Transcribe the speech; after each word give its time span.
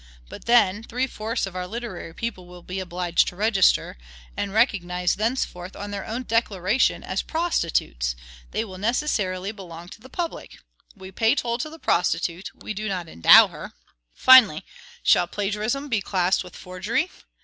But, 0.29 0.45
then, 0.45 0.81
three 0.81 1.05
fourths 1.05 1.45
of 1.45 1.55
our 1.55 1.67
literary 1.67 2.11
people 2.15 2.47
will 2.47 2.63
be 2.63 2.79
obliged 2.79 3.27
to 3.27 3.35
register; 3.35 3.99
and, 4.35 4.51
recognized 4.51 5.19
thenceforth 5.19 5.75
on 5.75 5.91
their 5.91 6.07
own 6.07 6.23
declaration 6.23 7.03
as 7.03 7.21
PROSTITUTES, 7.21 8.15
they 8.49 8.65
will 8.65 8.79
necessarily 8.79 9.51
belong 9.51 9.89
to 9.89 10.01
the 10.01 10.09
public. 10.09 10.57
We 10.95 11.11
pay 11.11 11.35
toll 11.35 11.59
to 11.59 11.69
the 11.69 11.77
prostitute; 11.77 12.49
we 12.55 12.73
do 12.73 12.87
not 12.89 13.07
endow 13.07 13.49
her. 13.49 13.73
Finally, 14.15 14.65
shall 15.03 15.27
plagiarism 15.27 15.87
be 15.87 16.01
classed 16.01 16.43
with 16.43 16.55
forgery? 16.55 17.11